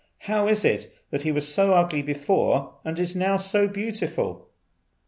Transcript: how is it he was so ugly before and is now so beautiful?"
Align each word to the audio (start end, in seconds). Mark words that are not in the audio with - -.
how 0.21 0.47
is 0.47 0.65
it 0.65 0.89
he 1.21 1.31
was 1.31 1.47
so 1.53 1.75
ugly 1.75 2.01
before 2.01 2.73
and 2.83 2.97
is 2.97 3.15
now 3.15 3.37
so 3.37 3.67
beautiful?" 3.67 4.49